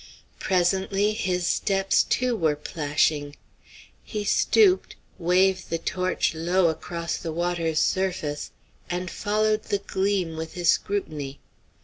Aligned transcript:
Presently 0.39 1.13
his 1.13 1.45
steps, 1.45 2.01
too, 2.03 2.35
were 2.35 2.55
plashing. 2.55 3.35
He 4.03 4.23
stooped, 4.23 4.95
waved 5.19 5.69
the 5.69 5.77
torch 5.77 6.33
low 6.33 6.69
across 6.69 7.17
the 7.17 7.31
water's 7.31 7.79
surface, 7.79 8.49
and 8.89 9.11
followed 9.11 9.65
the 9.65 9.77
gleam 9.77 10.37
with 10.37 10.55
his 10.55 10.69
scrutiny. 10.71 11.37